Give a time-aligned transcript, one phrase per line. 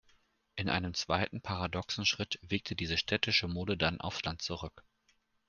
[0.55, 4.83] In einem zweiten paradoxen Schritt wirkte diese städtische Mode dann aufs Land zurück.